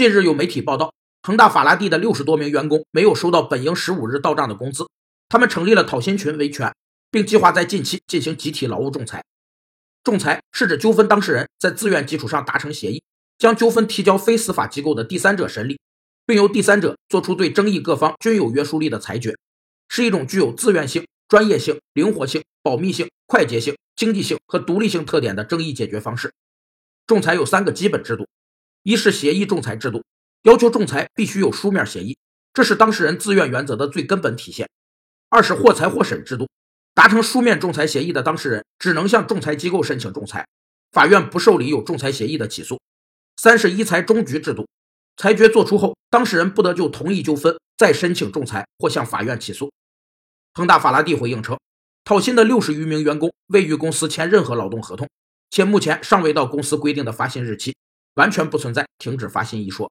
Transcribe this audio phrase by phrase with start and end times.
[0.00, 4.88] 近日有媒体报道，恒大法拉第的六十多名员工没有收到本应十五日到账的工资，
[5.28, 6.74] 他们成立了讨薪群维权，
[7.10, 9.22] 并计划在近期进行集体劳务仲裁。
[10.02, 13.02] 仲裁是指纠纷当事人在自愿基础上达成协议，
[13.36, 15.78] 将纠纷提交非司法机构的第三者审理，
[16.24, 19.36] 并由第三者作出对争议各方均有约束力的裁决，
[19.90, 26.32] 是一种具有自愿性、专业性、灵活性、保密性、快捷性、经济性和独立性特点的争议解决方式。
[27.06, 28.26] 仲裁有三个基本制度：
[28.82, 30.02] 一是协议仲裁制度，
[30.42, 32.16] 要求仲裁必须有书面协议，
[32.54, 34.66] 这是当事人自愿原则的最根本体现；
[35.28, 36.48] 二是或裁或审制度。
[36.92, 40.46] 达成书面仲裁协议的当事人只能向仲裁机构申请仲裁，
[40.92, 42.80] 法院不受理有仲裁协议的起诉。
[43.36, 44.68] 三是一裁终局制度，
[45.16, 49.70] 裁决作出后，当事人不得就同一纠纷再申请仲裁或向法院起诉。
[50.52, 51.58] 恒大法拉第回应称，
[52.04, 55.08] 讨薪的六十余名员工未与公司签任何劳动合同，
[55.50, 57.74] 且目前尚未到公司规定的发薪日期，
[58.14, 59.90] 完全不存在停止发薪一说。